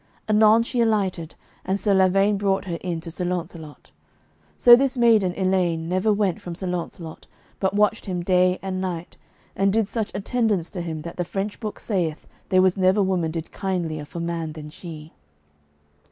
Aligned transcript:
Anon 0.27 0.63
she 0.63 0.81
alighted, 0.81 1.35
and 1.63 1.79
Sir 1.79 1.93
Lavaine 1.93 2.35
brought 2.35 2.65
her 2.65 2.79
in 2.81 2.99
to 3.01 3.11
Sir 3.11 3.23
Launcelot. 3.23 3.91
So 4.57 4.75
this 4.75 4.97
maiden, 4.97 5.31
Elaine, 5.37 5.87
never 5.87 6.11
went 6.11 6.41
from 6.41 6.55
Sir 6.55 6.65
Launcelot, 6.65 7.27
but 7.59 7.75
watched 7.75 8.07
him 8.07 8.23
day 8.23 8.57
and 8.63 8.81
night, 8.81 9.15
and 9.55 9.71
did 9.71 9.87
such 9.87 10.09
attendance 10.15 10.71
to 10.71 10.81
him 10.81 11.03
that 11.03 11.17
the 11.17 11.23
French 11.23 11.59
book 11.59 11.79
saith 11.79 12.25
there 12.49 12.63
was 12.63 12.77
never 12.77 13.03
woman 13.03 13.29
did 13.29 13.51
kindlier 13.51 14.03
for 14.05 14.19
man 14.19 14.53
than 14.53 14.71
she. 14.71 15.13